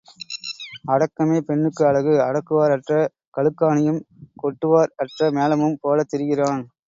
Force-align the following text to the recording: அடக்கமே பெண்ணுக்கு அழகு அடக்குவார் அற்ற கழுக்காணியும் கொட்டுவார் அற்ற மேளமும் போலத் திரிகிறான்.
அடக்கமே 0.85 1.39
பெண்ணுக்கு 1.47 1.83
அழகு 1.89 2.13
அடக்குவார் 2.21 2.73
அற்ற 2.75 2.91
கழுக்காணியும் 3.37 4.01
கொட்டுவார் 4.37 4.93
அற்ற 4.97 5.31
மேளமும் 5.31 5.79
போலத் 5.81 6.11
திரிகிறான். 6.11 6.63